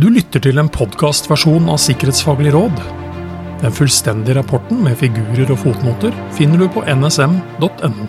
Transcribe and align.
Du 0.00 0.06
lytter 0.08 0.40
til 0.40 0.56
en 0.56 0.68
podkastversjon 0.72 1.66
av 1.68 1.76
Sikkerhetsfaglig 1.82 2.54
råd. 2.54 2.78
Den 3.60 3.74
fullstendige 3.76 4.38
rapporten 4.38 4.78
med 4.80 4.94
figurer 4.96 5.50
og 5.52 5.58
fotnoter 5.60 6.14
finner 6.32 6.62
du 6.62 6.70
på 6.72 6.80
nsm.no. 6.88 8.06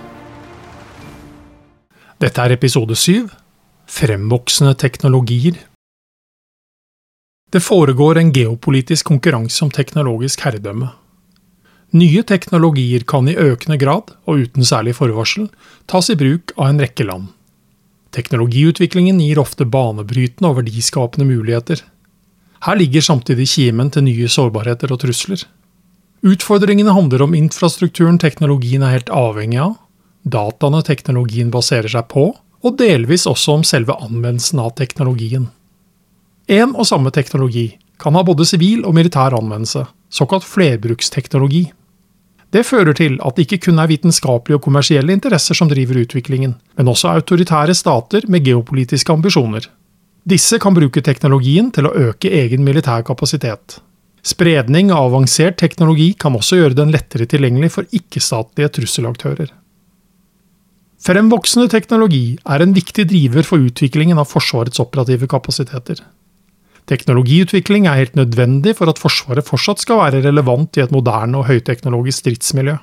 Dette 2.24 2.46
er 2.46 2.56
episode 2.56 2.96
syv 2.96 3.34
Fremvoksende 3.92 4.72
teknologier. 4.80 5.58
Det 7.52 7.60
foregår 7.60 8.22
en 8.22 8.32
geopolitisk 8.32 9.12
konkurranse 9.12 9.60
om 9.66 9.74
teknologisk 9.76 10.46
herredømme. 10.48 10.94
Nye 11.92 12.24
teknologier 12.24 13.04
kan 13.04 13.28
i 13.28 13.36
økende 13.36 13.76
grad, 13.76 14.16
og 14.24 14.48
uten 14.48 14.64
særlig 14.64 14.96
forvarsel, 14.96 15.52
tas 15.92 16.08
i 16.08 16.16
bruk 16.16 16.56
av 16.56 16.72
en 16.72 16.84
rekke 16.88 17.12
land. 17.12 17.28
Teknologiutviklingen 18.12 19.22
gir 19.24 19.40
ofte 19.40 19.66
banebrytende 19.66 20.50
og 20.52 20.60
verdiskapende 20.60 21.28
muligheter. 21.30 21.82
Her 22.66 22.78
ligger 22.78 23.02
samtidig 23.02 23.48
kimen 23.54 23.90
til 23.90 24.06
nye 24.06 24.28
sårbarheter 24.30 24.92
og 24.94 25.02
trusler. 25.02 25.46
Utfordringene 26.22 26.94
handler 26.94 27.24
om 27.26 27.34
infrastrukturen 27.34 28.20
teknologien 28.22 28.84
er 28.86 28.98
helt 28.98 29.10
avhengig 29.10 29.62
av, 29.64 29.78
dataene 30.22 30.84
teknologien 30.86 31.50
baserer 31.54 31.90
seg 31.90 32.06
på, 32.12 32.28
og 32.62 32.78
delvis 32.78 33.26
også 33.26 33.58
om 33.58 33.64
selve 33.66 33.96
anvendelsen 33.98 34.62
av 34.62 34.76
teknologien. 34.78 35.48
En 36.52 36.76
og 36.76 36.86
samme 36.86 37.10
teknologi 37.16 37.72
kan 38.02 38.14
ha 38.18 38.22
både 38.26 38.46
sivil 38.46 38.84
og 38.86 38.94
militær 38.98 39.34
anvendelse, 39.38 39.88
såkalt 40.14 40.46
flerbruksteknologi. 40.46 41.70
Det 42.52 42.66
fører 42.68 42.96
til 42.98 43.16
at 43.24 43.38
det 43.38 43.46
ikke 43.48 43.70
kun 43.70 43.80
er 43.80 43.88
vitenskapelige 43.88 44.60
og 44.60 44.66
kommersielle 44.66 45.14
interesser 45.16 45.56
som 45.56 45.70
driver 45.72 46.02
utviklingen, 46.02 46.58
men 46.78 46.92
også 46.92 47.14
autoritære 47.14 47.76
stater 47.78 48.28
med 48.28 48.44
geopolitiske 48.44 49.14
ambisjoner. 49.14 49.70
Disse 50.28 50.60
kan 50.62 50.76
bruke 50.76 51.02
teknologien 51.02 51.72
til 51.72 51.88
å 51.88 51.96
øke 52.10 52.30
egen 52.42 52.66
militær 52.68 53.06
kapasitet. 53.08 53.80
Spredning 54.22 54.92
av 54.94 55.08
avansert 55.08 55.58
teknologi 55.58 56.12
kan 56.14 56.36
også 56.38 56.60
gjøre 56.60 56.78
den 56.78 56.92
lettere 56.94 57.26
tilgjengelig 57.26 57.72
for 57.74 57.88
ikke-statlige 57.96 58.76
trusselaktører. 58.78 59.50
Fremvoksende 61.02 61.72
teknologi 61.72 62.36
er 62.46 62.62
en 62.62 62.76
viktig 62.76 63.08
driver 63.10 63.48
for 63.48 63.64
utviklingen 63.66 64.20
av 64.22 64.30
Forsvarets 64.30 64.84
operative 64.84 65.26
kapasiteter. 65.32 66.04
Teknologiutvikling 66.92 67.86
er 67.88 68.02
helt 68.02 68.18
nødvendig 68.20 68.76
for 68.76 68.92
at 68.92 69.00
Forsvaret 69.00 69.48
fortsatt 69.48 69.80
skal 69.80 70.02
være 70.02 70.26
relevant 70.26 70.76
i 70.76 70.84
et 70.84 70.92
moderne 70.92 71.40
og 71.40 71.48
høyteknologisk 71.48 72.26
stridsmiljø. 72.26 72.76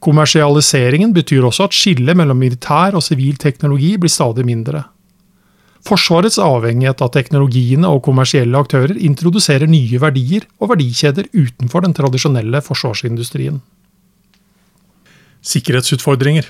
Kommersialiseringen 0.00 1.12
betyr 1.12 1.44
også 1.44 1.66
at 1.68 1.76
skillet 1.76 2.16
mellom 2.16 2.38
militær 2.40 2.96
og 2.96 3.04
sivil 3.04 3.36
teknologi 3.40 3.96
blir 4.00 4.12
stadig 4.12 4.46
mindre. 4.48 4.86
Forsvarets 5.86 6.38
avhengighet 6.42 7.02
av 7.04 7.12
teknologiene 7.14 7.88
og 7.92 8.02
kommersielle 8.08 8.58
aktører 8.58 8.96
introduserer 8.96 9.68
nye 9.70 10.00
verdier 10.02 10.48
og 10.58 10.72
verdikjeder 10.72 11.28
utenfor 11.36 11.84
den 11.84 11.94
tradisjonelle 11.94 12.62
forsvarsindustrien. 12.64 13.60
Sikkerhetsutfordringer 15.46 16.48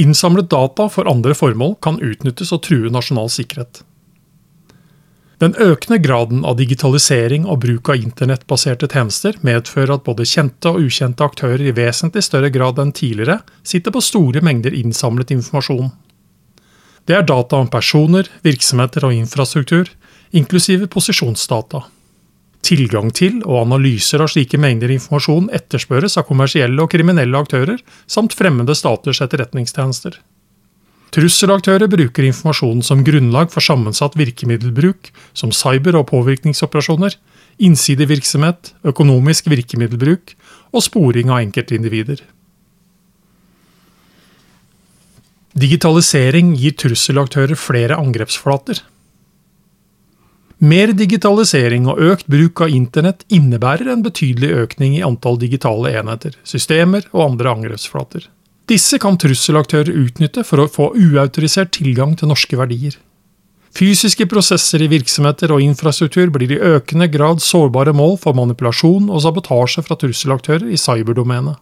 Innsamlet 0.00 0.46
data 0.48 0.86
for 0.88 1.10
andre 1.10 1.34
formål 1.34 1.74
kan 1.82 1.98
utnyttes 1.98 2.54
og 2.54 2.62
true 2.62 2.92
nasjonal 2.94 3.28
sikkerhet. 3.34 3.82
Den 5.40 5.54
økende 5.56 5.96
graden 6.04 6.42
av 6.44 6.58
digitalisering 6.58 7.46
og 7.48 7.62
bruk 7.62 7.88
av 7.88 8.02
internettbaserte 8.02 8.90
tjenester 8.92 9.38
medfører 9.46 9.94
at 9.94 10.04
både 10.04 10.26
kjente 10.28 10.68
og 10.68 10.84
ukjente 10.84 11.24
aktører 11.24 11.62
i 11.64 11.72
vesentlig 11.72 12.26
større 12.26 12.50
grad 12.52 12.80
enn 12.82 12.92
tidligere 12.92 13.38
sitter 13.64 13.94
på 13.94 14.02
store 14.04 14.42
mengder 14.44 14.76
innsamlet 14.76 15.32
informasjon. 15.32 15.88
Det 17.08 17.16
er 17.16 17.24
data 17.24 17.56
om 17.56 17.70
personer, 17.72 18.28
virksomheter 18.44 19.06
og 19.08 19.16
infrastruktur, 19.16 19.88
inklusive 20.36 20.90
posisjonsdata. 20.92 21.86
Tilgang 22.60 23.08
til 23.16 23.40
og 23.46 23.62
analyser 23.62 24.20
av 24.20 24.28
slike 24.34 24.60
mengder 24.60 24.92
informasjon 24.92 25.48
etterspørres 25.56 26.18
av 26.20 26.28
kommersielle 26.28 26.84
og 26.84 26.92
kriminelle 26.92 27.40
aktører, 27.40 27.80
samt 28.04 28.36
fremmede 28.36 28.76
staters 28.76 29.22
etterretningstjenester. 29.24 30.20
Trusselaktører 31.10 31.90
bruker 31.90 32.26
informasjonen 32.28 32.84
som 32.86 33.02
grunnlag 33.06 33.50
for 33.50 33.64
sammensatt 33.64 34.14
virkemiddelbruk, 34.18 35.10
som 35.34 35.50
cyber- 35.50 35.98
og 35.98 36.06
påvirkningsoperasjoner, 36.12 37.16
innsidevirksomhet, 37.60 38.74
økonomisk 38.86 39.50
virkemiddelbruk 39.50 40.36
og 40.70 40.86
sporing 40.86 41.32
av 41.32 41.42
enkeltindivider. 41.42 42.22
Digitalisering 45.58 46.54
gir 46.54 46.76
trusselaktører 46.78 47.58
flere 47.58 47.98
angrepsflater. 47.98 48.84
Mer 50.60 50.92
digitalisering 50.94 51.88
og 51.88 51.98
økt 52.04 52.26
bruk 52.30 52.60
av 52.62 52.70
internett 52.70 53.24
innebærer 53.32 53.88
en 53.90 54.04
betydelig 54.04 54.52
økning 54.62 54.98
i 54.98 55.02
antall 55.02 55.40
digitale 55.40 55.90
enheter, 55.96 56.36
systemer 56.44 57.08
og 57.10 57.32
andre 57.32 57.56
angrepsflater. 57.56 58.28
Disse 58.70 59.00
kan 59.02 59.16
trusselaktører 59.18 59.90
utnytte 59.90 60.44
for 60.46 60.62
å 60.62 60.68
få 60.70 60.92
uautorisert 60.94 61.72
tilgang 61.74 62.12
til 62.18 62.30
norske 62.30 62.54
verdier. 62.58 62.94
Fysiske 63.74 64.26
prosesser 64.30 64.82
i 64.82 64.90
virksomheter 64.90 65.50
og 65.54 65.62
infrastruktur 65.62 66.30
blir 66.34 66.54
i 66.54 66.60
økende 66.76 67.06
grad 67.10 67.42
sårbare 67.42 67.94
mål 67.94 68.16
for 68.22 68.34
manipulasjon 68.38 69.10
og 69.10 69.22
sabotasje 69.22 69.82
fra 69.86 69.98
trusselaktører 69.98 70.70
i 70.70 70.78
cyberdomenet. 70.78 71.58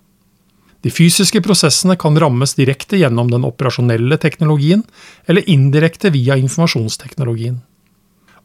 De 0.84 0.92
fysiske 0.94 1.40
prosessene 1.42 1.96
kan 1.98 2.16
rammes 2.16 2.54
direkte 2.54 3.00
gjennom 3.00 3.32
den 3.32 3.44
operasjonelle 3.48 4.16
teknologien, 4.22 4.84
eller 5.26 5.48
indirekte 5.50 6.12
via 6.14 6.36
informasjonsteknologien. 6.38 7.58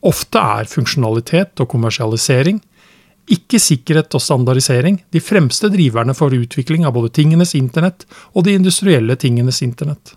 Ofte 0.03 0.39
er 0.39 0.71
funksjonalitet 0.71 1.61
og 1.63 1.69
kommersialisering 1.71 2.59
ikke 3.31 3.59
sikkerhet 3.61 4.13
og 4.17 4.21
standardisering 4.23 4.99
de 5.13 5.21
fremste 5.23 5.69
driverne 5.71 6.15
for 6.17 6.33
utvikling 6.35 6.83
av 6.87 6.95
både 6.97 7.13
tingenes 7.15 7.55
internett 7.55 8.03
og 8.33 8.43
de 8.47 8.57
industrielle 8.57 9.15
tingenes 9.19 9.61
internett. 9.63 10.15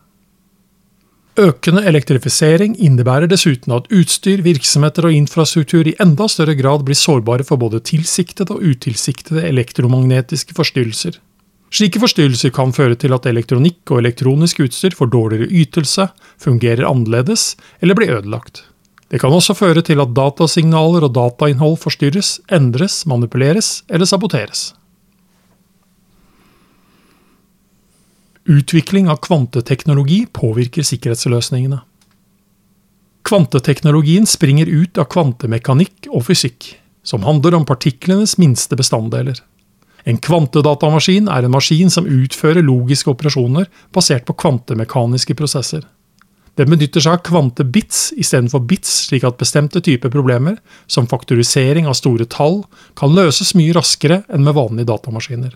Økende 1.37 1.83
elektrifisering 1.85 2.79
innebærer 2.81 3.29
dessuten 3.29 3.75
at 3.77 3.91
utstyr, 3.93 4.41
virksomheter 4.41 5.05
og 5.05 5.13
infrastruktur 5.13 5.85
i 5.85 5.93
enda 6.01 6.25
større 6.33 6.55
grad 6.57 6.87
blir 6.87 6.97
sårbare 6.97 7.45
for 7.45 7.61
både 7.61 7.83
tilsiktede 7.85 8.57
og 8.57 8.65
utilsiktede 8.65 9.45
elektromagnetiske 9.45 10.57
forstyrrelser. 10.57 11.19
Slike 11.77 12.01
forstyrrelser 12.01 12.55
kan 12.57 12.73
føre 12.73 12.97
til 12.97 13.13
at 13.13 13.27
elektronikk 13.29 13.93
og 13.93 14.01
elektronisk 14.01 14.63
utstyr 14.65 14.97
får 14.97 15.13
dårligere 15.13 15.51
ytelse, 15.51 16.09
fungerer 16.41 16.89
annerledes 16.89 17.51
eller 17.83 17.99
blir 17.99 18.17
ødelagt. 18.17 18.65
Det 19.11 19.21
kan 19.23 19.31
også 19.31 19.55
føre 19.55 19.85
til 19.87 20.01
at 20.03 20.15
datasignaler 20.17 21.07
og 21.07 21.15
datainnhold 21.15 21.79
forstyrres, 21.79 22.41
endres, 22.51 23.05
manipuleres 23.07 23.85
eller 23.89 24.09
saboteres. 24.09 24.73
Utvikling 28.47 29.09
av 29.11 29.21
kvanteteknologi 29.23 30.25
påvirker 30.31 30.87
sikkerhetsløsningene. 30.87 31.81
Kvanteteknologien 33.27 34.27
springer 34.27 34.71
ut 34.71 34.99
av 35.03 35.09
kvantemekanikk 35.11 36.07
og 36.15 36.29
fysikk, 36.29 36.77
som 37.03 37.27
handler 37.27 37.57
om 37.59 37.67
partiklenes 37.67 38.37
minste 38.39 38.79
bestanddeler. 38.79 39.41
En 40.07 40.19
kvantedatamaskin 40.23 41.27
er 41.27 41.43
en 41.43 41.55
maskin 41.55 41.91
som 41.91 42.07
utfører 42.07 42.63
logiske 42.63 43.11
operasjoner 43.11 43.67
basert 43.95 44.27
på 44.29 44.37
kvantemekaniske 44.39 45.35
prosesser. 45.35 45.83
Den 46.57 46.73
benytter 46.73 47.05
seg 47.05 47.19
av 47.19 47.25
kvantebits 47.27 48.15
istedenfor 48.17 48.63
bits, 48.65 48.93
slik 49.11 49.27
at 49.29 49.37
bestemte 49.41 49.83
typer 49.85 50.13
problemer, 50.13 50.57
som 50.89 51.09
faktorisering 51.09 51.89
av 51.89 51.99
store 51.99 52.25
tall, 52.33 52.63
kan 52.97 53.13
løses 53.13 53.53
mye 53.59 53.75
raskere 53.77 54.23
enn 54.33 54.45
med 54.47 54.57
vanlige 54.57 54.89
datamaskiner. 54.89 55.53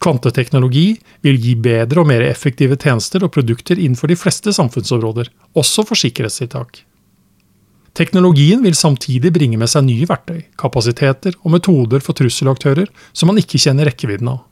Kvanteteknologi 0.00 0.94
vil 1.24 1.40
gi 1.40 1.54
bedre 1.60 2.02
og 2.02 2.08
mer 2.08 2.24
effektive 2.24 2.76
tjenester 2.80 3.24
og 3.24 3.32
produkter 3.34 3.80
innenfor 3.80 4.08
de 4.12 4.16
fleste 4.16 4.52
samfunnsområder, 4.56 5.28
også 5.56 5.84
for 5.88 6.00
sikkerhetstiltak. 6.00 6.82
Teknologien 7.96 8.62
vil 8.64 8.76
samtidig 8.76 9.32
bringe 9.34 9.58
med 9.60 9.68
seg 9.68 9.84
nye 9.88 10.06
verktøy, 10.08 10.44
kapasiteter 10.60 11.34
og 11.42 11.56
metoder 11.56 12.04
for 12.04 12.16
trusselaktører 12.16 12.88
som 13.12 13.32
man 13.32 13.40
ikke 13.40 13.60
kjenner 13.60 13.88
rekkevidden 13.90 14.30
av. 14.30 14.44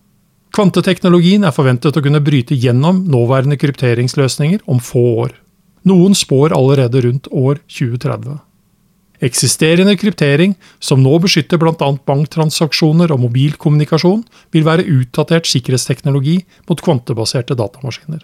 Kvanteteknologien 0.56 1.44
er 1.44 1.55
forventet 1.55 1.97
å 1.97 2.03
kunne 2.03 2.25
bryte 2.25 2.56
gjennom 2.56 3.05
nåværende 3.09 3.61
krypteringsløsninger 3.61 4.64
om 4.67 4.81
få 4.82 5.05
år. 5.29 5.37
Noen 5.86 6.14
spår 6.19 6.54
allerede 6.56 7.02
rundt 7.04 7.28
år 7.30 7.60
2030. 7.70 8.38
Eksisterende 9.19 9.96
kryptering, 9.98 10.54
som 10.78 11.02
nå 11.02 11.16
beskytter 11.19 11.58
bl.a. 11.58 11.90
banktransaksjoner 12.06 13.10
og 13.10 13.25
mobilkommunikasjon, 13.25 14.22
vil 14.54 14.66
være 14.66 14.86
utdatert 14.86 15.48
sikkerhetsteknologi 15.50 16.38
mot 16.70 16.82
kvantebaserte 16.82 17.58
datamaskiner. 17.58 18.22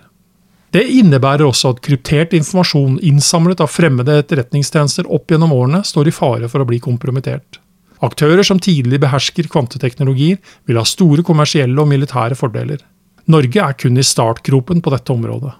Det 0.75 0.83
innebærer 0.91 1.47
også 1.47 1.75
at 1.75 1.83
kryptert 1.87 2.33
informasjon 2.35 2.97
innsamlet 3.07 3.61
av 3.63 3.71
fremmede 3.71 4.17
etterretningstjenester 4.23 5.07
opp 5.07 5.31
gjennom 5.31 5.55
årene 5.55 5.85
står 5.87 6.11
i 6.11 6.15
fare 6.15 6.51
for 6.51 6.63
å 6.63 6.67
bli 6.67 6.81
kompromittert. 6.83 7.61
Aktører 8.03 8.43
som 8.47 8.59
tidlig 8.63 8.99
behersker 9.03 9.47
kvanteteknologier, 9.51 10.41
vil 10.67 10.79
ha 10.79 10.87
store 10.87 11.23
kommersielle 11.27 11.79
og 11.79 11.91
militære 11.91 12.39
fordeler. 12.39 12.83
Norge 13.31 13.63
er 13.63 13.79
kun 13.79 13.99
i 13.99 14.05
startgropen 14.05 14.83
på 14.85 14.93
dette 14.93 15.15
området. 15.15 15.55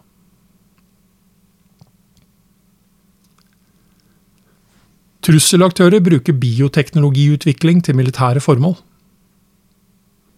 Trusselaktører 5.25 6.03
bruker 6.05 6.37
bioteknologiutvikling 6.37 7.79
til 7.85 7.97
militære 7.97 8.43
formål. 8.45 8.75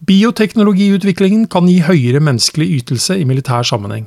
Bioteknologiutviklingen 0.07 1.47
kan 1.51 1.67
gi 1.67 1.81
høyere 1.83 2.21
menneskelig 2.23 2.69
ytelse 2.77 3.17
i 3.19 3.25
militær 3.27 3.67
sammenheng, 3.67 4.05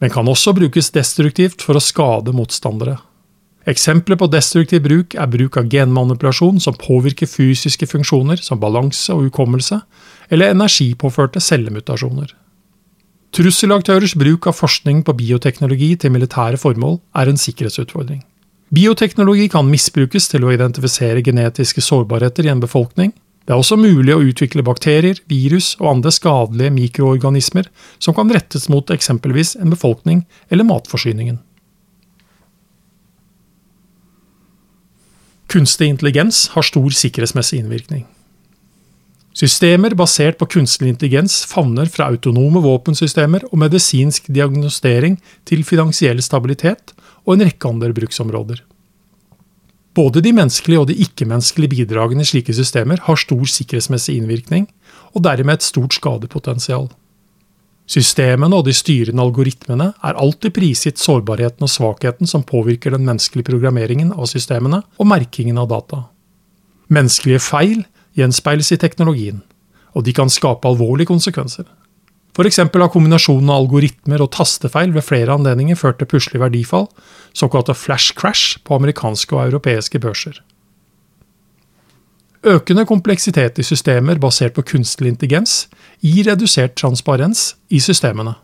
men 0.00 0.10
kan 0.10 0.26
også 0.26 0.56
brukes 0.56 0.90
destruktivt 0.90 1.62
for 1.62 1.78
å 1.78 1.84
skade 1.84 2.34
motstandere. 2.34 2.96
Eksempler 3.70 4.18
på 4.18 4.26
destruktiv 4.32 4.82
bruk 4.82 5.14
er 5.14 5.28
bruk 5.30 5.58
av 5.60 5.68
genmanipulasjon 5.70 6.58
som 6.64 6.78
påvirker 6.80 7.28
fysiske 7.30 7.86
funksjoner 7.86 8.40
som 8.42 8.58
balanse 8.58 9.12
og 9.14 9.28
hukommelse, 9.28 9.78
eller 10.32 10.56
energipåførte 10.56 11.42
cellemutasjoner. 11.44 12.32
Trusselaktørers 13.36 14.16
bruk 14.18 14.48
av 14.50 14.58
forskning 14.58 15.04
på 15.06 15.14
bioteknologi 15.20 15.92
til 16.00 16.16
militære 16.16 16.58
formål 16.58 16.98
er 17.14 17.30
en 17.30 17.38
sikkerhetsutfordring. 17.38 18.24
Bioteknologi 18.70 19.48
kan 19.50 19.66
misbrukes 19.66 20.28
til 20.30 20.44
å 20.46 20.52
identifisere 20.54 21.24
genetiske 21.26 21.82
sårbarheter 21.82 22.46
i 22.46 22.52
en 22.52 22.60
befolkning. 22.62 23.10
Det 23.42 23.56
er 23.56 23.58
også 23.58 23.74
mulig 23.80 24.14
å 24.14 24.22
utvikle 24.22 24.62
bakterier, 24.62 25.18
virus 25.26 25.72
og 25.80 25.88
andre 25.96 26.12
skadelige 26.14 26.70
mikroorganismer 26.76 27.66
som 27.98 28.14
kan 28.14 28.30
rettes 28.30 28.68
mot 28.70 28.92
eksempelvis 28.94 29.56
en 29.58 29.74
befolkning 29.74 30.22
eller 30.54 30.68
matforsyningen. 30.68 31.40
Kunstig 35.50 35.90
intelligens 35.90 36.44
har 36.54 36.62
stor 36.62 36.94
sikkerhetsmessig 36.94 37.58
innvirkning. 37.64 38.04
Systemer 39.34 39.96
basert 39.98 40.38
på 40.38 40.46
kunstig 40.52 40.92
intelligens 40.92 41.40
favner 41.50 41.90
fra 41.90 42.06
autonome 42.12 42.62
våpensystemer 42.62 43.48
og 43.50 43.58
medisinsk 43.64 44.30
diagnostering 44.30 45.18
til 45.48 45.66
finansiell 45.66 46.22
stabilitet 46.22 46.94
og 47.26 47.34
en 47.34 47.46
rekke 47.46 47.68
andre 47.68 47.92
bruksområder. 47.96 48.62
Både 49.94 50.22
de 50.22 50.32
menneskelige 50.32 50.80
og 50.80 50.86
de 50.88 50.96
ikke-menneskelige 51.02 51.74
bidragene 51.74 52.22
i 52.22 52.28
slike 52.28 52.54
systemer 52.54 53.02
har 53.06 53.18
stor 53.18 53.42
sikkerhetsmessig 53.50 54.16
innvirkning, 54.20 54.68
og 55.14 55.24
dermed 55.26 55.58
et 55.58 55.66
stort 55.66 55.96
skadepotensial. 55.96 56.86
Systemene 57.90 58.54
og 58.54 58.68
de 58.68 58.74
styrende 58.76 59.22
algoritmene 59.24 59.88
er 60.06 60.18
alltid 60.22 60.54
prisgitt 60.54 61.00
sårbarheten 61.02 61.66
og 61.66 61.72
svakheten 61.72 62.28
som 62.30 62.46
påvirker 62.46 62.94
den 62.94 63.02
menneskelige 63.08 63.48
programmeringen 63.50 64.12
av 64.14 64.30
systemene 64.30 64.84
og 64.96 65.10
merkingen 65.10 65.58
av 65.58 65.72
data. 65.72 66.04
Menneskelige 66.86 67.42
feil 67.42 67.82
gjenspeiles 68.18 68.70
i 68.70 68.78
teknologien, 68.78 69.42
og 69.94 70.06
de 70.06 70.14
kan 70.14 70.30
skape 70.30 70.70
alvorlige 70.70 71.10
konsekvenser. 71.10 71.66
F.eks. 72.36 72.60
har 72.62 72.92
kombinasjonen 72.92 73.50
av 73.50 73.64
algoritmer 73.64 74.22
og 74.22 74.30
tastefeil 74.36 74.94
ved 74.94 75.04
flere 75.06 75.34
anledninger 75.34 75.78
ført 75.78 75.98
til 75.98 76.08
plutselig 76.10 76.40
verdifall, 76.42 76.86
såkalte 77.34 77.74
flash 77.74 78.14
crash, 78.14 78.60
på 78.64 78.78
amerikanske 78.78 79.34
og 79.36 79.48
europeiske 79.48 79.98
børser. 79.98 80.38
Økende 82.46 82.86
kompleksitet 82.88 83.58
i 83.60 83.66
systemer 83.66 84.16
basert 84.22 84.54
på 84.56 84.64
kunstig 84.64 85.10
intelligens 85.10 85.66
gir 86.00 86.24
redusert 86.30 86.78
transparens 86.78 87.56
i 87.68 87.82
systemene. 87.84 88.38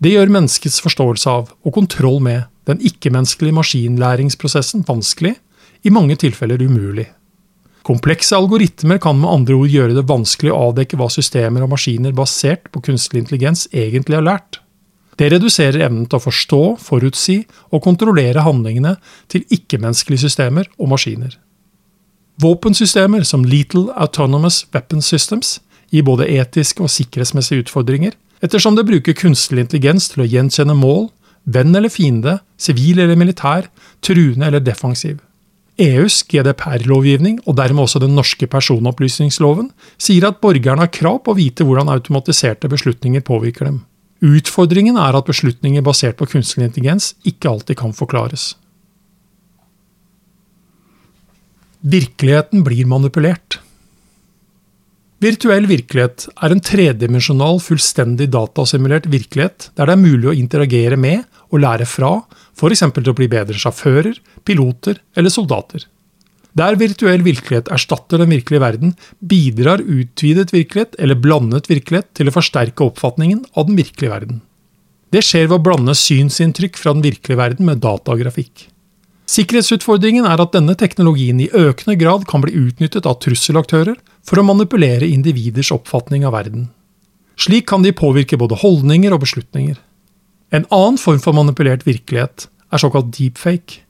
Det 0.00 0.12
gjør 0.12 0.32
menneskets 0.32 0.80
forståelse 0.84 1.30
av, 1.30 1.54
og 1.64 1.74
kontroll 1.76 2.20
med, 2.24 2.42
den 2.68 2.82
ikke-menneskelige 2.84 3.56
maskinlæringsprosessen 3.56 4.84
vanskelig, 4.88 5.36
i 5.84 5.90
mange 5.92 6.18
tilfeller 6.20 6.60
umulig. 6.60 7.06
Komplekse 7.86 8.36
algoritmer 8.36 8.98
kan 9.00 9.16
med 9.20 9.30
andre 9.30 9.56
ord 9.56 9.72
gjøre 9.72 9.96
det 9.96 10.08
vanskelig 10.08 10.52
å 10.52 10.64
avdekke 10.68 10.98
hva 11.00 11.08
systemer 11.12 11.64
og 11.64 11.72
maskiner 11.72 12.12
basert 12.16 12.68
på 12.74 12.82
kunstig 12.90 13.22
intelligens 13.22 13.66
egentlig 13.72 14.18
har 14.18 14.26
lært. 14.26 14.60
Det 15.20 15.30
reduserer 15.32 15.84
evnen 15.84 16.06
til 16.08 16.16
å 16.16 16.24
forstå, 16.24 16.60
forutsi 16.80 17.42
og 17.72 17.82
kontrollere 17.84 18.44
handlingene 18.44 18.94
til 19.32 19.44
ikke-menneskelige 19.52 20.24
systemer 20.26 20.68
og 20.80 20.92
maskiner. 20.92 21.34
Våpensystemer 22.40 23.24
som 23.28 23.44
Lethal 23.44 23.90
Autonomous 24.00 24.62
Weapon 24.72 25.04
Systems 25.04 25.58
gir 25.92 26.06
både 26.08 26.28
etiske 26.30 26.80
og 26.84 26.92
sikkerhetsmessige 26.92 27.66
utfordringer, 27.66 28.14
ettersom 28.40 28.76
det 28.76 28.86
bruker 28.88 29.16
kunstig 29.16 29.60
intelligens 29.60 30.08
til 30.12 30.24
å 30.24 30.28
gjenkjenne 30.28 30.76
mål, 30.78 31.10
venn 31.44 31.76
eller 31.76 31.92
fiende, 31.92 32.38
sivil 32.56 33.00
eller 33.02 33.18
militær, 33.20 33.68
truende 34.04 34.48
eller 34.48 34.64
defensiv. 34.64 35.18
EUs 35.80 36.20
GDPR-lovgivning, 36.28 37.38
og 37.48 37.56
dermed 37.56 37.86
også 37.86 38.02
den 38.02 38.12
norske 38.16 38.46
personopplysningsloven, 38.50 39.70
sier 40.00 40.28
at 40.28 40.40
borgerne 40.42 40.84
har 40.84 40.92
krav 40.92 41.22
på 41.24 41.32
å 41.32 41.38
vite 41.38 41.64
hvordan 41.64 41.88
automatiserte 41.92 42.68
beslutninger 42.68 43.24
påvirker 43.24 43.70
dem. 43.70 43.80
Utfordringen 44.20 44.98
er 45.00 45.16
at 45.16 45.28
beslutninger 45.28 45.84
basert 45.84 46.18
på 46.20 46.28
kunstig 46.28 46.66
intelligens 46.66 47.14
ikke 47.24 47.48
alltid 47.48 47.80
kan 47.80 47.96
forklares. 47.96 48.52
Virkeligheten 51.80 52.60
blir 52.66 52.84
manipulert. 52.84 53.62
Virtuell 55.20 55.66
virkelighet 55.68 56.30
er 56.40 56.52
en 56.54 56.62
tredimensjonal, 56.64 57.58
fullstendig 57.60 58.30
datasimulert 58.32 59.04
virkelighet 59.12 59.66
der 59.76 59.90
det 59.90 59.92
er 59.92 60.00
mulig 60.00 60.30
å 60.30 60.36
interagere 60.36 60.96
med 60.96 61.26
og 61.52 61.60
lære 61.60 61.84
fra, 61.84 62.22
f.eks. 62.56 62.86
til 62.96 63.10
å 63.12 63.16
bli 63.18 63.28
bedre 63.28 63.58
sjåfører, 63.60 64.16
piloter 64.48 65.02
eller 65.12 65.34
soldater. 65.34 65.84
Der 66.56 66.78
virtuell 66.80 67.20
virkelighet 67.22 67.68
erstatter 67.70 68.22
den 68.22 68.32
virkelige 68.32 68.64
verden, 68.64 68.96
bidrar 69.20 69.84
utvidet 69.84 70.54
virkelighet 70.54 70.96
eller 70.98 71.20
blandet 71.20 71.68
virkelighet 71.68 72.08
til 72.16 72.30
å 72.30 72.34
forsterke 72.34 72.88
oppfatningen 72.88 73.44
av 73.52 73.68
den 73.68 73.76
virkelige 73.78 74.14
verden. 74.14 74.40
Det 75.12 75.20
skjer 75.26 75.50
ved 75.50 75.58
å 75.58 75.64
blande 75.68 75.94
synsinntrykk 75.98 76.80
fra 76.80 76.96
den 76.96 77.04
virkelige 77.04 77.38
verden 77.38 77.68
med 77.68 77.84
datagrafikk. 77.84 78.70
Sikkerhetsutfordringen 79.30 80.26
er 80.26 80.40
at 80.42 80.56
denne 80.56 80.74
teknologien 80.78 81.38
i 81.38 81.50
økende 81.54 81.94
grad 82.00 82.24
kan 82.30 82.42
bli 82.42 82.54
utnyttet 82.58 83.06
av 83.06 83.20
trusselaktører 83.22 83.98
for 84.26 84.40
å 84.40 84.46
manipulere 84.46 85.06
individers 85.06 85.70
oppfatning 85.74 86.24
av 86.26 86.34
verden. 86.34 86.64
Slik 87.38 87.68
kan 87.70 87.84
de 87.84 87.92
påvirke 87.94 88.38
både 88.40 88.58
holdninger 88.58 89.14
og 89.14 89.22
beslutninger. 89.22 89.76
En 90.50 90.66
annen 90.74 90.98
form 90.98 91.20
for 91.22 91.36
manipulert 91.36 91.86
virkelighet 91.86 92.48
er 92.74 92.82
såkalt 92.82 93.12
deepfake. 93.14 93.84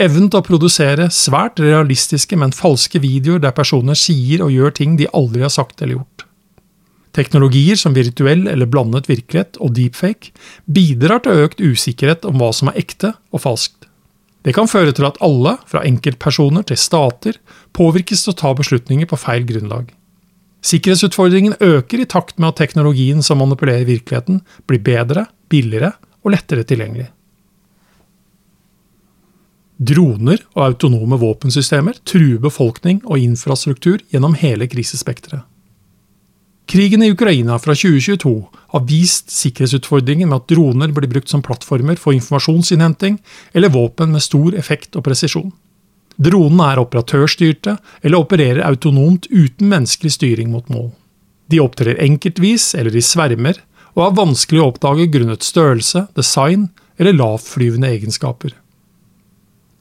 Evnen 0.00 0.30
til 0.32 0.40
å 0.40 0.46
produsere 0.46 1.10
svært 1.12 1.60
realistiske, 1.60 2.36
men 2.36 2.56
falske 2.56 3.00
videoer 3.00 3.42
der 3.44 3.54
personer 3.56 3.96
sier 3.96 4.44
og 4.44 4.52
gjør 4.52 4.74
ting 4.76 4.96
de 4.96 5.10
aldri 5.16 5.44
har 5.44 5.52
sagt 5.52 5.82
eller 5.82 5.98
gjort. 5.98 6.24
Teknologier 7.16 7.76
som 7.80 7.96
virtuell 7.96 8.44
eller 8.48 8.68
blandet 8.68 9.08
virkelighet 9.08 9.60
og 9.60 9.76
deepfake 9.76 10.32
bidrar 10.68 11.22
til 11.24 11.44
økt 11.44 11.60
usikkerhet 11.60 12.24
om 12.28 12.40
hva 12.40 12.50
som 12.56 12.72
er 12.72 12.80
ekte 12.80 13.12
og 13.32 13.44
falskt. 13.44 13.88
Det 14.46 14.54
kan 14.54 14.70
føre 14.70 14.94
til 14.94 15.08
at 15.08 15.18
alle, 15.26 15.56
fra 15.66 15.82
enkeltpersoner 15.82 16.62
til 16.68 16.78
stater, 16.78 17.40
påvirkes 17.74 18.22
til 18.22 18.30
å 18.30 18.38
ta 18.38 18.52
beslutninger 18.54 19.08
på 19.10 19.18
feil 19.18 19.42
grunnlag. 19.48 19.90
Sikkerhetsutfordringen 20.66 21.58
øker 21.62 22.02
i 22.02 22.06
takt 22.06 22.38
med 22.38 22.52
at 22.52 22.60
teknologien 22.62 23.22
som 23.26 23.42
manipulerer 23.42 23.86
virkeligheten, 23.88 24.40
blir 24.70 24.82
bedre, 24.86 25.26
billigere 25.50 25.92
og 26.22 26.32
lettere 26.34 26.66
tilgjengelig. 26.66 27.08
Droner 29.76 30.40
og 30.54 30.62
autonome 30.70 31.18
våpensystemer 31.20 31.98
truer 32.08 32.38
befolkning 32.40 33.02
og 33.04 33.20
infrastruktur 33.20 34.00
gjennom 34.14 34.38
hele 34.38 34.70
krisespekteret. 34.70 35.42
Krigen 36.66 37.02
i 37.02 37.12
Ukraina 37.12 37.58
fra 37.62 37.74
2022 37.74 38.48
har 38.68 38.86
vist 38.88 39.30
sikkerhetsutfordringen 39.30 40.28
med 40.28 40.40
at 40.40 40.48
droner 40.50 40.90
blir 40.90 41.06
brukt 41.12 41.30
som 41.30 41.44
plattformer 41.46 41.94
for 42.00 42.16
informasjonsinnhenting 42.16 43.20
eller 43.54 43.70
våpen 43.70 44.10
med 44.10 44.24
stor 44.24 44.56
effekt 44.58 44.98
og 44.98 45.06
presisjon. 45.06 45.52
Dronene 46.18 46.72
er 46.72 46.82
operatørstyrte 46.82 47.76
eller 48.02 48.18
opererer 48.18 48.64
autonomt 48.66 49.30
uten 49.30 49.70
menneskelig 49.70 50.16
styring 50.16 50.50
mot 50.50 50.66
mål. 50.72 50.90
De 51.46 51.62
opptrer 51.62 52.02
enkeltvis 52.02 52.72
eller 52.74 52.96
i 52.98 53.04
svermer, 53.04 53.60
og 53.94 54.02
er 54.08 54.18
vanskelig 54.18 54.60
å 54.60 54.70
oppdage 54.72 55.06
grunnet 55.12 55.46
størrelse, 55.46 56.08
design 56.18 56.68
eller 56.98 57.14
lavtflyvende 57.14 57.94
egenskaper. 57.94 58.56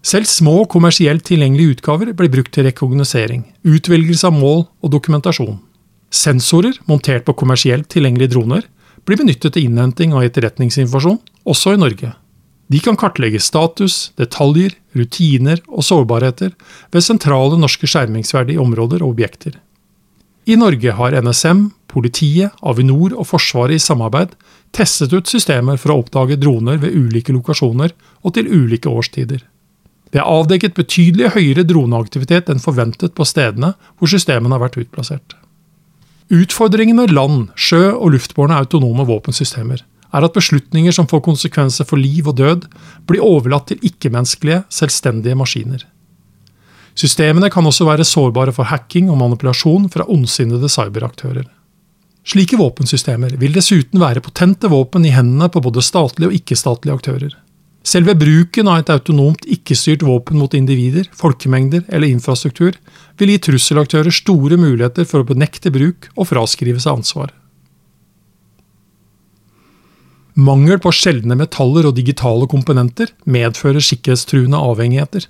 Selv 0.06 0.30
små 0.30 0.60
kommersielt 0.70 1.26
tilgjengelige 1.26 1.80
utgaver 1.80 2.14
blir 2.14 2.30
brukt 2.30 2.54
til 2.54 2.68
rekognosering, 2.70 3.48
utvelgelse 3.66 4.30
av 4.30 4.38
mål 4.38 4.68
og 4.86 4.92
dokumentasjon. 4.94 5.58
Sensorer 6.16 6.78
montert 6.88 7.26
på 7.28 7.36
kommersielt 7.36 7.90
tilgjengelige 7.92 8.32
droner 8.36 8.68
blir 9.06 9.20
benyttet 9.20 9.56
til 9.56 9.68
innhenting 9.68 10.14
av 10.16 10.24
etterretningsinformasjon, 10.26 11.20
også 11.44 11.76
i 11.76 11.82
Norge. 11.82 12.14
De 12.72 12.80
kan 12.82 12.98
kartlegge 12.98 13.42
status, 13.44 14.12
detaljer, 14.18 14.74
rutiner 14.98 15.60
og 15.68 15.86
sårbarheter 15.86 16.56
ved 16.94 17.06
sentrale 17.06 17.60
norske 17.62 17.90
skjermingsverdige 17.90 18.62
områder 18.64 19.04
og 19.04 19.14
objekter. 19.14 19.60
I 20.50 20.58
Norge 20.62 20.94
har 20.98 21.18
NSM, 21.26 21.68
politiet, 21.90 22.54
Avinor 22.66 23.14
og 23.18 23.28
Forsvaret 23.30 23.78
i 23.78 23.82
samarbeid 23.82 24.34
testet 24.76 25.14
ut 25.14 25.30
systemer 25.30 25.78
for 25.82 25.94
å 25.94 26.00
oppdage 26.02 26.40
droner 26.42 26.80
ved 26.82 26.96
ulike 26.96 27.34
lokasjoner 27.36 27.94
og 28.24 28.36
til 28.38 28.50
ulike 28.50 28.90
årstider. 28.90 29.44
Det 30.14 30.22
er 30.22 30.30
avdekket 30.32 30.78
betydelig 30.78 31.34
høyere 31.36 31.66
droneaktivitet 31.68 32.50
enn 32.50 32.62
forventet 32.64 33.18
på 33.18 33.26
stedene 33.28 33.74
hvor 33.98 34.10
systemene 34.10 34.56
har 34.56 34.64
vært 34.64 34.80
utplassert. 34.86 35.36
Utfordringen 36.34 36.98
med 36.98 37.12
land, 37.14 37.52
sjø 37.54 37.92
og 37.94 38.16
luftbårne 38.16 38.58
autonome 38.58 39.06
våpensystemer 39.06 39.84
er 40.16 40.26
at 40.26 40.34
beslutninger 40.34 40.94
som 40.96 41.08
får 41.10 41.22
konsekvenser 41.26 41.86
for 41.86 42.02
liv 42.02 42.28
og 42.32 42.38
død, 42.40 42.66
blir 43.06 43.26
overlatt 43.26 43.68
til 43.70 43.82
ikke-menneskelige, 43.84 44.64
selvstendige 44.72 45.36
maskiner. 45.38 45.84
Systemene 46.96 47.50
kan 47.52 47.68
også 47.68 47.86
være 47.86 48.08
sårbare 48.08 48.54
for 48.56 48.70
hacking 48.72 49.10
og 49.12 49.20
manipulasjon 49.20 49.90
fra 49.92 50.08
ondsinnede 50.08 50.70
cyberaktører. 50.72 51.44
Slike 52.26 52.58
våpensystemer 52.58 53.36
vil 53.38 53.54
dessuten 53.54 54.00
være 54.02 54.24
potente 54.24 54.72
våpen 54.72 55.06
i 55.06 55.14
hendene 55.14 55.52
på 55.52 55.62
både 55.62 55.84
statlige 55.84 56.32
og 56.32 56.38
ikke-statlige 56.40 56.96
aktører. 56.96 57.36
Selve 57.86 58.16
bruken 58.18 58.66
av 58.66 58.80
et 58.82 58.90
autonomt 58.90 59.44
ikke-styrt 59.46 60.02
våpen 60.08 60.40
mot 60.42 60.54
individer, 60.58 61.06
folkemengder 61.14 61.84
eller 61.86 62.10
infrastruktur 62.10 62.80
vil 63.20 63.32
gi 63.32 63.42
trusselaktører 63.46 64.14
store 64.14 64.58
muligheter 64.58 65.06
for 65.06 65.22
å 65.22 65.28
benekte 65.30 65.70
bruk 65.74 66.10
og 66.16 66.32
fraskrive 66.32 66.82
seg 66.82 66.98
ansvar. 66.98 67.30
Mangel 70.36 70.82
på 70.84 70.92
sjeldne 70.92 71.38
metaller 71.40 71.86
og 71.88 71.96
digitale 71.96 72.50
komponenter 72.52 73.14
medfører 73.30 73.86
sikkerhetstruende 73.86 74.60
avhengigheter. 74.60 75.30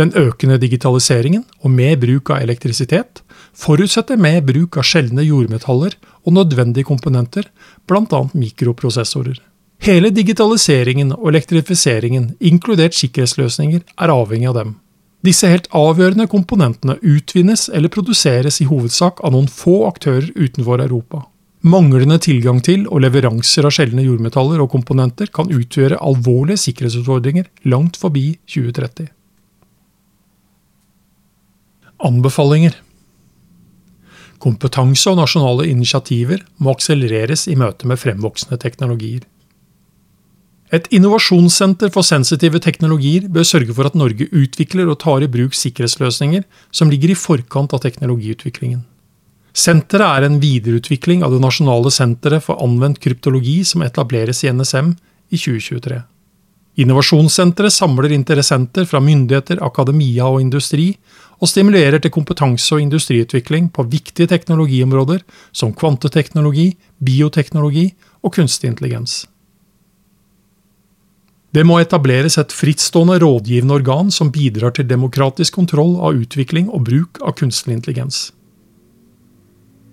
Den 0.00 0.14
økende 0.16 0.56
digitaliseringen 0.62 1.42
og 1.60 1.74
mer 1.74 1.98
bruk 2.00 2.30
av 2.32 2.46
elektrisitet 2.46 3.20
forutsetter 3.52 4.16
mer 4.16 4.40
bruk 4.46 4.78
av 4.80 4.86
sjeldne 4.88 5.26
jordmetaller 5.26 5.98
og 6.22 6.36
nødvendige 6.38 6.88
komponenter, 6.88 7.50
bl.a. 7.90 8.22
mikroprosessorer. 8.32 9.42
Hele 9.82 10.12
digitaliseringen 10.14 11.08
og 11.16 11.32
elektrifiseringen, 11.32 12.36
inkludert 12.38 12.94
sikkerhetsløsninger, 12.94 13.80
er 13.98 14.12
avhengig 14.14 14.46
av 14.52 14.54
dem. 14.60 14.76
Disse 15.26 15.48
helt 15.50 15.66
avgjørende 15.74 16.28
komponentene 16.30 16.94
utvinnes 17.02 17.64
eller 17.66 17.90
produseres 17.90 18.60
i 18.62 18.66
hovedsak 18.68 19.18
av 19.26 19.34
noen 19.34 19.48
få 19.50 19.80
aktører 19.88 20.28
utenfor 20.38 20.84
Europa. 20.84 21.24
Manglende 21.66 22.20
tilgang 22.22 22.60
til 22.62 22.84
og 22.90 23.02
leveranser 23.02 23.66
av 23.66 23.74
sjeldne 23.74 24.06
jordmetaller 24.06 24.62
og 24.62 24.70
komponenter 24.70 25.30
kan 25.34 25.50
utgjøre 25.50 25.98
alvorlige 25.98 26.62
sikkerhetsutfordringer 26.62 27.50
langt 27.70 27.98
forbi 27.98 28.36
2030. 28.54 29.10
Anbefalinger 32.06 32.78
Kompetanse 34.42 35.10
og 35.10 35.18
nasjonale 35.18 35.68
initiativer 35.70 36.42
må 36.58 36.74
akselereres 36.74 37.46
i 37.50 37.58
møte 37.58 37.86
med 37.86 37.98
fremvoksende 38.02 38.58
teknologier. 38.62 39.22
Et 40.72 40.86
innovasjonssenter 40.96 41.90
for 41.92 42.06
sensitive 42.06 42.56
teknologier 42.64 43.26
bør 43.28 43.44
sørge 43.44 43.74
for 43.76 43.90
at 43.90 43.96
Norge 43.98 44.24
utvikler 44.32 44.88
og 44.88 45.02
tar 45.02 45.20
i 45.20 45.28
bruk 45.28 45.52
sikkerhetsløsninger 45.52 46.46
som 46.72 46.88
ligger 46.88 47.12
i 47.12 47.18
forkant 47.18 47.74
av 47.76 47.82
teknologiutviklingen. 47.84 48.80
Senteret 49.52 50.06
er 50.08 50.24
en 50.24 50.38
videreutvikling 50.40 51.20
av 51.26 51.34
det 51.34 51.42
nasjonale 51.44 51.92
senteret 51.92 52.46
for 52.46 52.62
anvendt 52.64 53.02
kryptologi 53.04 53.58
som 53.68 53.84
etableres 53.84 54.40
i 54.46 54.48
NSM 54.48 54.94
i 55.28 55.36
2023. 55.36 55.98
Innovasjonssenteret 56.80 57.74
samler 57.74 58.14
interessenter 58.16 58.86
fra 58.88 59.02
myndigheter, 59.04 59.60
akademia 59.60 60.24
og 60.24 60.40
industri, 60.40 60.94
og 61.36 61.50
stimulerer 61.52 62.00
til 62.00 62.14
kompetanse- 62.14 62.78
og 62.78 62.80
industriutvikling 62.80 63.68
på 63.76 63.84
viktige 63.92 64.30
teknologiområder 64.30 65.20
som 65.52 65.74
kvanteteknologi, 65.76 66.70
bioteknologi 66.96 67.90
og 68.22 68.32
kunstig 68.38 68.72
intelligens. 68.72 69.26
Det 71.52 71.66
må 71.68 71.76
etableres 71.82 72.38
et 72.40 72.52
frittstående 72.56 73.18
rådgivende 73.20 73.76
organ 73.76 74.10
som 74.10 74.30
bidrar 74.32 74.72
til 74.76 74.88
demokratisk 74.88 75.58
kontroll 75.58 75.98
av 76.00 76.16
utvikling 76.16 76.70
og 76.72 76.86
bruk 76.88 77.20
av 77.20 77.36
kunstig 77.36 77.74
intelligens. 77.76 78.30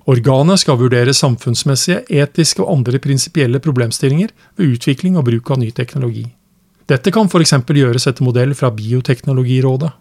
Organet 0.10 0.64
skal 0.64 0.80
vurdere 0.80 1.14
samfunnsmessige, 1.14 2.06
etiske 2.10 2.64
og 2.64 2.72
andre 2.78 3.02
prinsipielle 3.04 3.60
problemstillinger 3.62 4.32
ved 4.58 4.78
utvikling 4.78 5.20
og 5.20 5.28
bruk 5.28 5.52
av 5.52 5.60
ny 5.62 5.70
teknologi. 5.76 6.24
Dette 6.90 7.12
kan 7.14 7.28
f.eks. 7.30 7.54
gjøres 7.68 8.08
etter 8.10 8.26
modell 8.26 8.56
fra 8.58 8.72
Bioteknologirådet. 8.74 9.92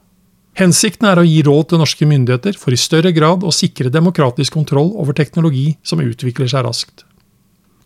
Hensikten 0.58 1.10
er 1.10 1.20
å 1.20 1.26
gi 1.26 1.42
råd 1.44 1.68
til 1.70 1.82
norske 1.82 2.06
myndigheter 2.08 2.56
for 2.58 2.74
i 2.74 2.80
større 2.80 3.12
grad 3.12 3.44
å 3.44 3.52
sikre 3.54 3.92
demokratisk 3.92 4.54
kontroll 4.56 4.94
over 4.96 5.14
teknologi 5.18 5.74
som 5.86 6.00
utvikler 6.00 6.48
seg 6.50 6.64
raskt. 6.64 7.04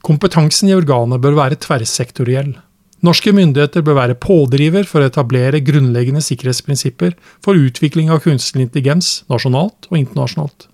Kompetansen 0.05 0.71
i 0.71 0.77
organet 0.77 1.21
bør 1.25 1.41
være 1.41 1.59
tverrsektoriell. 1.61 2.55
Norske 3.03 3.33
myndigheter 3.35 3.83
bør 3.83 3.97
være 3.99 4.19
pådriver 4.23 4.87
for 4.87 5.03
å 5.03 5.09
etablere 5.11 5.63
grunnleggende 5.67 6.23
sikkerhetsprinsipper 6.23 7.17
for 7.43 7.59
utvikling 7.59 8.13
av 8.15 8.23
kunstig 8.23 8.63
intelligens 8.63 9.25
nasjonalt 9.33 9.89
og 9.91 9.99
internasjonalt. 9.99 10.69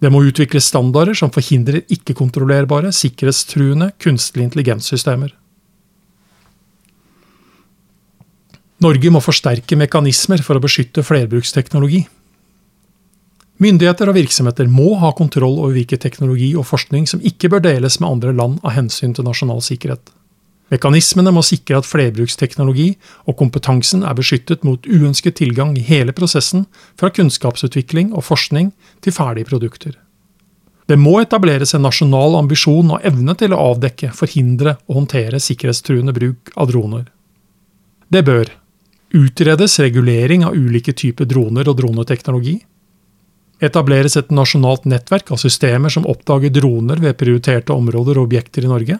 Det 0.00 0.10
må 0.10 0.24
utvikles 0.26 0.66
standarder 0.72 1.14
som 1.14 1.30
forhindrer 1.30 1.84
ikke-kontrollerbare, 1.92 2.90
sikkerhetstruende 2.96 3.92
kunstig 4.02 4.42
intelligenssystemer. 4.48 5.34
Norge 8.80 9.12
må 9.12 9.20
forsterke 9.20 9.76
mekanismer 9.76 10.40
for 10.42 10.56
å 10.56 10.64
beskytte 10.64 11.04
flerbruksteknologi. 11.04 12.06
Myndigheter 13.60 14.08
og 14.08 14.16
virksomheter 14.16 14.70
må 14.72 14.94
ha 15.02 15.12
kontroll 15.12 15.58
over 15.60 15.76
hvilken 15.76 16.00
teknologi 16.00 16.54
og 16.56 16.64
forskning 16.66 17.04
som 17.06 17.20
ikke 17.20 17.52
bør 17.52 17.66
deles 17.68 18.00
med 18.00 18.08
andre 18.08 18.32
land 18.32 18.56
av 18.64 18.72
hensyn 18.72 19.12
til 19.14 19.28
nasjonal 19.28 19.60
sikkerhet. 19.62 20.08
Mekanismene 20.70 21.32
må 21.34 21.42
sikre 21.42 21.80
at 21.80 21.88
flerbruksteknologi 21.88 22.92
og 23.26 23.36
kompetansen 23.40 24.04
er 24.06 24.14
beskyttet 24.18 24.62
mot 24.66 24.86
uønsket 24.86 25.40
tilgang 25.40 25.74
i 25.78 25.82
hele 25.82 26.14
prosessen, 26.14 26.68
fra 26.98 27.10
kunnskapsutvikling 27.10 28.12
og 28.14 28.28
forskning 28.28 28.70
til 29.02 29.16
ferdige 29.16 29.50
produkter. 29.50 29.96
Det 30.90 30.98
må 30.98 31.20
etableres 31.22 31.74
en 31.74 31.84
nasjonal 31.86 32.36
ambisjon 32.38 32.94
og 32.96 33.04
evne 33.06 33.34
til 33.38 33.54
å 33.54 33.60
avdekke, 33.72 34.12
forhindre 34.14 34.76
og 34.88 35.02
håndtere 35.02 35.42
sikkerhetstruende 35.42 36.14
bruk 36.14 36.50
av 36.56 36.70
droner. 36.70 37.04
Det 38.10 38.24
bør 38.26 38.50
utredes 39.14 39.78
regulering 39.82 40.46
av 40.46 40.54
ulike 40.54 40.94
typer 40.94 41.26
droner 41.30 41.70
og 41.70 41.78
droneteknologi, 41.78 42.56
etableres 43.60 44.16
et 44.16 44.30
nasjonalt 44.34 44.86
nettverk 44.88 45.30
av 45.34 45.42
systemer 45.42 45.92
som 45.92 46.06
oppdager 46.08 46.52
droner 46.54 47.02
ved 47.02 47.18
prioriterte 47.20 47.74
områder 47.74 48.18
og 48.18 48.30
objekter 48.30 48.66
i 48.66 48.70
Norge, 48.70 48.98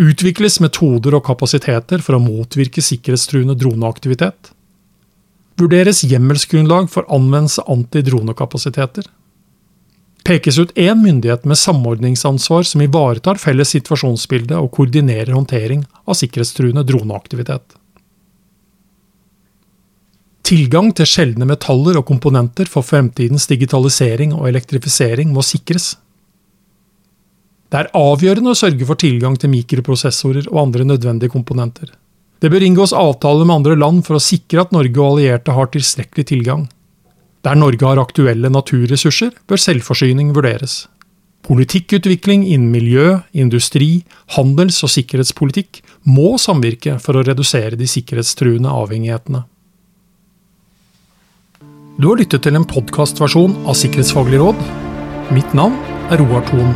Utvikles 0.00 0.56
metoder 0.64 1.12
og 1.18 1.26
kapasiteter 1.26 2.00
for 2.00 2.16
å 2.16 2.22
motvirke 2.24 2.80
sikkerhetstruende 2.80 3.56
droneaktivitet. 3.60 4.54
Vurderes 5.60 6.00
hjemmelsgrunnlag 6.08 6.88
for 6.88 7.04
anvendelse 7.12 7.66
antidronekapasiteter. 7.68 9.04
Pekes 10.24 10.58
ut 10.60 10.72
én 10.78 11.02
myndighet 11.02 11.44
med 11.48 11.58
samordningsansvar 11.58 12.64
som 12.68 12.80
ivaretar 12.84 13.40
felles 13.40 13.72
situasjonsbilde 13.74 14.56
og 14.56 14.70
koordinerer 14.76 15.34
håndtering 15.36 15.84
av 16.06 16.16
sikkerhetstruende 16.16 16.84
droneaktivitet. 16.88 17.76
Tilgang 20.50 20.94
til 20.96 21.06
sjeldne 21.06 21.46
metaller 21.46 22.00
og 22.00 22.08
komponenter 22.08 22.68
for 22.70 22.86
fremtidens 22.86 23.44
digitalisering 23.52 24.32
og 24.34 24.48
elektrifisering 24.48 25.30
må 25.34 25.44
sikres. 25.46 25.92
Det 27.70 27.78
er 27.78 27.90
avgjørende 27.94 28.50
å 28.50 28.58
sørge 28.58 28.86
for 28.86 28.98
tilgang 28.98 29.36
til 29.38 29.52
mikroprosessorer 29.52 30.48
og 30.50 30.64
andre 30.64 30.86
nødvendige 30.88 31.30
komponenter. 31.30 31.92
Det 32.42 32.50
bør 32.50 32.64
inngås 32.66 32.94
avtaler 32.96 33.46
med 33.46 33.60
andre 33.60 33.76
land 33.78 34.02
for 34.06 34.16
å 34.16 34.22
sikre 34.24 34.64
at 34.64 34.72
Norge 34.74 34.96
og 34.98 35.14
allierte 35.14 35.54
har 35.54 35.70
tilstrekkelig 35.70 36.26
tilgang. 36.32 36.64
Der 37.46 37.56
Norge 37.56 37.86
har 37.86 38.00
aktuelle 38.00 38.50
naturressurser, 38.52 39.30
bør 39.46 39.60
selvforsyning 39.60 40.34
vurderes. 40.36 40.88
Politikkutvikling 41.46 42.42
innen 42.48 42.72
miljø, 42.72 43.20
industri, 43.32 44.02
handels- 44.36 44.82
og 44.84 44.92
sikkerhetspolitikk 44.92 45.80
må 46.04 46.34
samvirke 46.42 46.98
for 47.00 47.16
å 47.16 47.24
redusere 47.24 47.78
de 47.80 47.88
sikkerhetstruende 47.88 48.72
avhengighetene. 48.82 49.44
Du 52.00 52.08
har 52.08 52.20
lyttet 52.20 52.44
til 52.44 52.56
en 52.56 52.64
podkastversjon 52.64 53.58
av 53.68 53.76
Sikkerhetsfaglig 53.76 54.40
råd. 54.40 54.62
Mitt 55.36 55.52
navn 55.56 55.76
er 56.08 56.22
Roar 56.22 56.46
Thon. 56.48 56.72